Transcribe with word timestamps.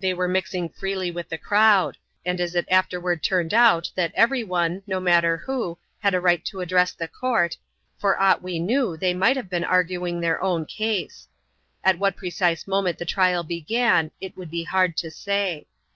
They 0.00 0.12
were 0.12 0.28
mixing 0.28 0.68
freely 0.68 1.10
with 1.10 1.30
the 1.30 1.38
crowd; 1.38 1.96
and 2.22 2.38
as 2.38 2.54
it 2.54 2.68
afterward 2.70 3.22
turned 3.22 3.54
out 3.54 3.90
that 3.94 4.12
every 4.14 4.44
one, 4.44 4.82
no 4.86 5.00
matter 5.00 5.38
who, 5.38 5.78
had 6.00 6.12
a 6.12 6.20
right 6.20 6.44
to 6.44 6.60
address 6.60 6.92
the 6.92 7.08
court, 7.08 7.56
for 7.98 8.20
aught 8.20 8.42
we 8.42 8.58
knew 8.58 8.98
they 8.98 9.14
might 9.14 9.36
have 9.38 9.48
been 9.48 9.64
arguing 9.64 10.20
their 10.20 10.38
own 10.42 10.66
case. 10.66 11.28
At 11.82 11.98
what 11.98 12.14
precise 12.14 12.66
moment 12.66 12.98
the 12.98 13.06
trial 13.06 13.42
began, 13.42 14.10
it 14.20 14.36
would 14.36 14.50
be 14.50 14.64
hard 14.64 14.98
to 14.98 15.10
say. 15.10 15.66